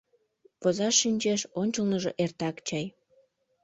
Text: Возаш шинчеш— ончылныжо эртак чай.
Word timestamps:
Возаш 0.61 0.95
шинчеш— 1.01 1.41
ончылныжо 1.61 2.11
эртак 2.23 2.55
чай. 2.67 2.85